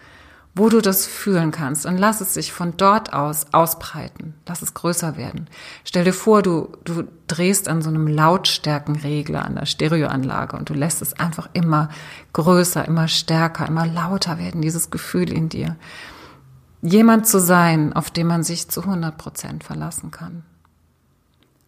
wo 0.55 0.69
du 0.69 0.81
das 0.81 1.05
fühlen 1.05 1.51
kannst 1.51 1.85
und 1.85 1.97
lass 1.97 2.21
es 2.21 2.33
sich 2.33 2.53
von 2.53 2.77
dort 2.77 3.11
aus 3.11 3.47
ausbreiten. 3.51 4.35
Lass 4.47 4.61
es 4.61 4.73
größer 4.73 5.17
werden. 5.17 5.49
Stell 5.83 6.05
dir 6.05 6.13
vor, 6.13 6.41
du, 6.41 6.69
du 6.85 7.03
drehst 7.27 7.67
an 7.67 7.81
so 7.81 7.89
einem 7.89 8.07
Lautstärkenregler 8.07 9.43
an 9.43 9.55
der 9.55 9.65
Stereoanlage 9.65 10.55
und 10.55 10.69
du 10.69 10.73
lässt 10.73 11.01
es 11.01 11.11
einfach 11.13 11.49
immer 11.51 11.89
größer, 12.31 12.85
immer 12.85 13.09
stärker, 13.09 13.67
immer 13.67 13.85
lauter 13.85 14.39
werden, 14.39 14.61
dieses 14.61 14.89
Gefühl 14.89 15.29
in 15.29 15.49
dir. 15.49 15.75
Jemand 16.81 17.27
zu 17.27 17.41
sein, 17.41 17.91
auf 17.91 18.09
den 18.09 18.27
man 18.27 18.43
sich 18.43 18.69
zu 18.69 18.81
100 18.81 19.17
Prozent 19.17 19.65
verlassen 19.65 20.11
kann. 20.11 20.43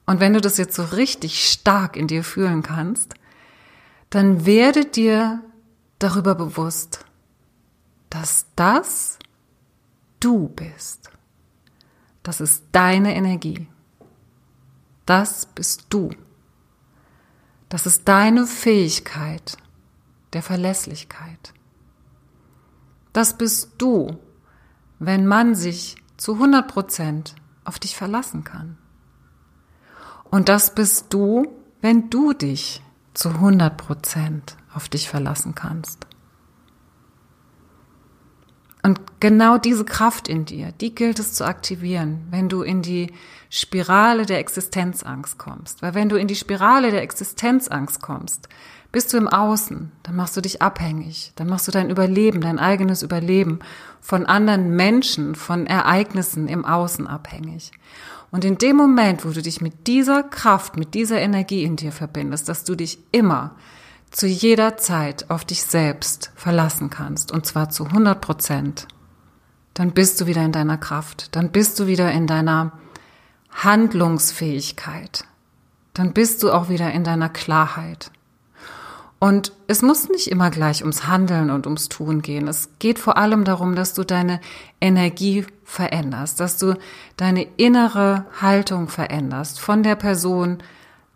Und 0.06 0.22
wenn 0.22 0.32
du 0.32 0.39
das 0.39 0.58
jetzt 0.58 0.75
so 0.75 0.84
richtig 0.84 1.51
stark 1.51 1.98
in 1.98 2.08
dir 2.08 2.24
fühlen 2.24 2.63
kannst, 2.63 3.15
dann 4.10 4.46
werde 4.46 4.86
dir 4.86 5.41
darüber 6.00 6.36
bewusst, 6.36 7.03
dass 8.10 8.48
das 8.56 9.20
du 10.20 10.50
bist. 10.50 11.12
Das 12.24 12.42
ist 12.42 12.66
deine 12.72 13.16
Energie. 13.16 13.68
Das 15.06 15.46
bist 15.46 15.86
du. 15.90 16.10
Das 17.70 17.86
ist 17.86 18.08
deine 18.08 18.48
Fähigkeit 18.48 19.58
der 20.34 20.42
Verlässlichkeit. 20.42 21.54
Das 23.14 23.38
bist 23.38 23.72
du, 23.78 24.20
wenn 25.00 25.26
man 25.26 25.56
sich 25.56 25.96
zu 26.18 26.34
100 26.34 26.68
Prozent 26.68 27.36
auf 27.64 27.80
dich 27.80 27.96
verlassen 27.96 28.44
kann. 28.44 28.78
Und 30.26 30.50
das 30.50 30.76
bist 30.76 31.14
du, 31.14 31.48
wenn 31.82 32.10
du 32.10 32.34
dich 32.34 32.82
zu 33.14 33.30
100 33.30 33.78
Prozent 33.78 34.58
auf 34.74 34.90
dich 34.90 35.10
verlassen 35.10 35.56
kannst. 35.56 36.07
Und 38.88 39.01
genau 39.20 39.58
diese 39.58 39.84
Kraft 39.84 40.29
in 40.29 40.46
dir, 40.46 40.72
die 40.79 40.96
gilt 40.96 41.20
es 41.20 41.34
zu 41.34 41.44
aktivieren, 41.44 42.25
wenn 42.32 42.48
du 42.48 42.62
in 42.62 42.82
die 42.82 43.12
Spirale 43.50 44.25
der 44.25 44.39
Existenzangst 44.39 45.38
kommst. 45.38 45.82
Weil 45.82 45.94
wenn 45.94 46.08
du 46.08 46.15
in 46.15 46.29
die 46.29 46.38
Spirale 46.38 46.89
der 46.91 47.01
Existenzangst 47.01 48.01
kommst, 48.01 48.48
bist 48.94 49.12
du 49.12 49.17
im 49.17 49.27
Außen, 49.27 49.91
dann 50.03 50.15
machst 50.15 50.38
du 50.38 50.41
dich 50.41 50.62
abhängig, 50.62 51.34
dann 51.36 51.50
machst 51.50 51.67
du 51.67 51.74
dein 51.74 51.89
Überleben, 51.89 52.39
dein 52.39 52.60
eigenes 52.60 53.03
Überleben 53.03 53.60
von 54.00 54.25
anderen 54.25 54.74
Menschen, 54.77 55.36
von 55.36 55.67
Ereignissen 55.67 56.48
im 56.48 56.63
Außen 56.63 57.08
abhängig. 57.08 57.74
Und 58.32 58.46
in 58.46 58.58
dem 58.58 58.77
Moment, 58.77 59.25
wo 59.25 59.32
du 59.32 59.41
dich 59.41 59.60
mit 59.60 59.88
dieser 59.88 60.24
Kraft, 60.24 60.77
mit 60.77 60.94
dieser 60.94 61.20
Energie 61.20 61.65
in 61.65 61.75
dir 61.75 61.91
verbindest, 61.91 62.48
dass 62.48 62.63
du 62.63 62.75
dich 62.75 63.00
immer 63.12 63.53
zu 64.12 64.28
jeder 64.28 64.78
Zeit 64.78 65.30
auf 65.30 65.46
dich 65.46 65.64
selbst 65.64 66.32
verlassen 66.36 66.90
kannst, 66.90 67.32
und 67.32 67.46
zwar 67.46 67.70
zu 67.70 67.86
100 67.86 68.20
Prozent, 68.20 68.88
dann 69.74 69.92
bist 69.92 70.20
du 70.20 70.26
wieder 70.26 70.44
in 70.44 70.52
deiner 70.52 70.78
Kraft, 70.78 71.36
dann 71.36 71.52
bist 71.52 71.80
du 71.80 71.88
wieder 71.88 72.12
in 72.12 72.26
deiner 72.26 72.72
Handlungsfähigkeit, 73.52 75.26
dann 75.94 76.14
bist 76.14 76.42
du 76.44 76.52
auch 76.52 76.70
wieder 76.70 76.92
in 76.92 77.04
deiner 77.04 77.30
Klarheit. 77.30 78.12
Und 79.20 79.52
es 79.68 79.82
muss 79.82 80.10
nicht 80.10 80.28
immer 80.28 80.52
gleich 80.52 80.82
ums 80.82 81.08
Handeln 81.08 81.50
und 81.50 81.66
ums 81.66 81.90
Tun 81.90 82.22
gehen. 82.22 82.48
Es 82.48 82.70
geht 82.78 83.00
vor 83.00 83.18
allem 83.18 83.46
darum, 83.46 83.76
dass 83.76 83.96
du 83.96 84.04
deine 84.04 84.40
Energie 84.80 85.46
veränderst, 85.64 86.40
dass 86.40 86.60
du 86.60 86.76
deine 87.18 87.44
innere 87.58 88.26
Haltung 88.40 88.88
veränderst, 88.88 89.60
von 89.60 89.82
der 89.82 89.96
Person 89.96 90.60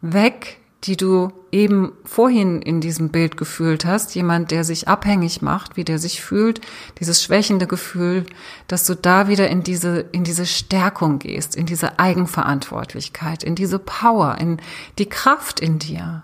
weg 0.01 0.60
die 0.83 0.97
du 0.97 1.31
eben 1.51 1.91
vorhin 2.03 2.61
in 2.61 2.81
diesem 2.81 3.09
Bild 3.09 3.37
gefühlt 3.37 3.85
hast, 3.85 4.15
jemand, 4.15 4.49
der 4.49 4.63
sich 4.63 4.87
abhängig 4.87 5.41
macht, 5.41 5.77
wie 5.77 5.83
der 5.83 5.99
sich 5.99 6.21
fühlt, 6.21 6.59
dieses 6.99 7.21
schwächende 7.21 7.67
Gefühl, 7.67 8.25
dass 8.67 8.85
du 8.85 8.95
da 8.95 9.27
wieder 9.27 9.47
in 9.49 9.61
diese, 9.61 9.99
in 10.11 10.23
diese 10.23 10.47
Stärkung 10.47 11.19
gehst, 11.19 11.55
in 11.55 11.67
diese 11.67 11.99
Eigenverantwortlichkeit, 11.99 13.43
in 13.43 13.53
diese 13.53 13.77
Power, 13.77 14.37
in 14.39 14.57
die 14.97 15.07
Kraft 15.07 15.59
in 15.59 15.77
dir, 15.77 16.23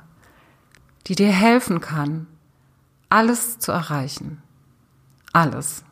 die 1.05 1.15
dir 1.15 1.31
helfen 1.31 1.79
kann, 1.79 2.25
alles 3.09 3.59
zu 3.59 3.71
erreichen. 3.71 4.41
Alles. 5.33 5.83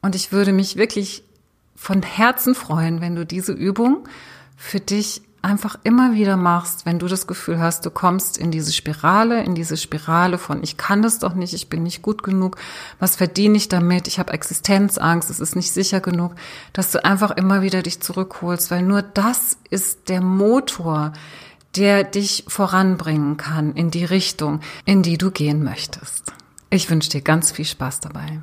Und 0.00 0.14
ich 0.14 0.32
würde 0.32 0.52
mich 0.52 0.76
wirklich 0.76 1.22
von 1.76 2.02
Herzen 2.02 2.54
freuen, 2.54 3.02
wenn 3.02 3.14
du 3.14 3.26
diese 3.26 3.52
Übung 3.52 4.08
für 4.56 4.80
dich 4.80 5.22
einfach 5.42 5.78
immer 5.84 6.14
wieder 6.14 6.36
machst, 6.36 6.84
wenn 6.84 6.98
du 6.98 7.06
das 7.06 7.26
Gefühl 7.26 7.60
hast, 7.60 7.86
du 7.86 7.90
kommst 7.90 8.38
in 8.38 8.50
diese 8.50 8.72
Spirale, 8.72 9.42
in 9.44 9.54
diese 9.54 9.76
Spirale 9.76 10.38
von 10.38 10.62
ich 10.62 10.76
kann 10.76 11.02
das 11.02 11.18
doch 11.18 11.34
nicht, 11.34 11.54
ich 11.54 11.68
bin 11.68 11.84
nicht 11.84 12.02
gut 12.02 12.22
genug, 12.22 12.56
was 12.98 13.16
verdiene 13.16 13.56
ich 13.56 13.68
damit, 13.68 14.08
ich 14.08 14.18
habe 14.18 14.32
Existenzangst, 14.32 15.30
es 15.30 15.40
ist 15.40 15.56
nicht 15.56 15.72
sicher 15.72 16.00
genug, 16.00 16.34
dass 16.72 16.90
du 16.90 17.04
einfach 17.04 17.30
immer 17.30 17.62
wieder 17.62 17.82
dich 17.82 18.00
zurückholst, 18.00 18.70
weil 18.70 18.82
nur 18.82 19.02
das 19.02 19.58
ist 19.70 20.08
der 20.08 20.20
Motor, 20.20 21.12
der 21.76 22.04
dich 22.04 22.44
voranbringen 22.48 23.36
kann 23.36 23.74
in 23.74 23.90
die 23.90 24.04
Richtung, 24.04 24.60
in 24.84 25.02
die 25.02 25.18
du 25.18 25.30
gehen 25.30 25.62
möchtest. 25.62 26.32
Ich 26.70 26.90
wünsche 26.90 27.10
dir 27.10 27.22
ganz 27.22 27.52
viel 27.52 27.64
Spaß 27.64 28.00
dabei. 28.00 28.42